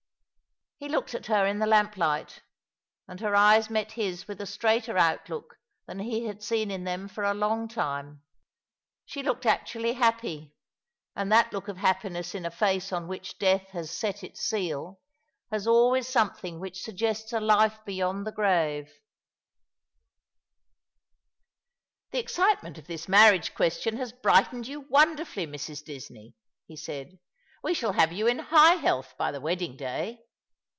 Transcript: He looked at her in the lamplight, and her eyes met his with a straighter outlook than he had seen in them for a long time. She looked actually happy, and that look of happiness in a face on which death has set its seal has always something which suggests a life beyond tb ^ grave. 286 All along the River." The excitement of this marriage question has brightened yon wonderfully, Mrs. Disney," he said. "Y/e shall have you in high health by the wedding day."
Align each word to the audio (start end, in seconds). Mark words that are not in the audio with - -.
He 0.83 0.89
looked 0.89 1.13
at 1.13 1.27
her 1.27 1.45
in 1.45 1.59
the 1.59 1.67
lamplight, 1.67 2.41
and 3.07 3.19
her 3.19 3.35
eyes 3.35 3.69
met 3.69 3.91
his 3.91 4.27
with 4.27 4.41
a 4.41 4.47
straighter 4.47 4.97
outlook 4.97 5.57
than 5.85 5.99
he 5.99 6.25
had 6.25 6.41
seen 6.41 6.71
in 6.71 6.85
them 6.85 7.07
for 7.07 7.23
a 7.23 7.35
long 7.35 7.67
time. 7.67 8.23
She 9.05 9.21
looked 9.21 9.45
actually 9.45 9.93
happy, 9.93 10.55
and 11.15 11.31
that 11.31 11.53
look 11.53 11.67
of 11.67 11.77
happiness 11.77 12.33
in 12.33 12.47
a 12.47 12.49
face 12.49 12.91
on 12.91 13.07
which 13.07 13.37
death 13.37 13.67
has 13.73 13.91
set 13.95 14.23
its 14.23 14.41
seal 14.41 14.99
has 15.51 15.67
always 15.67 16.07
something 16.07 16.59
which 16.59 16.81
suggests 16.81 17.31
a 17.31 17.39
life 17.39 17.79
beyond 17.85 18.25
tb 18.25 18.31
^ 18.31 18.33
grave. 18.33 18.85
286 22.11 22.39
All 22.39 22.45
along 22.45 22.47
the 22.47 22.67
River." 22.71 22.73
The 22.73 22.73
excitement 22.73 22.77
of 22.79 22.87
this 22.87 23.07
marriage 23.07 23.53
question 23.53 23.97
has 23.97 24.11
brightened 24.13 24.67
yon 24.67 24.89
wonderfully, 24.89 25.45
Mrs. 25.45 25.85
Disney," 25.85 26.33
he 26.65 26.75
said. 26.75 27.19
"Y/e 27.63 27.75
shall 27.75 27.93
have 27.93 28.11
you 28.11 28.25
in 28.25 28.39
high 28.39 28.73
health 28.81 29.13
by 29.15 29.31
the 29.31 29.39
wedding 29.39 29.77
day." 29.77 30.23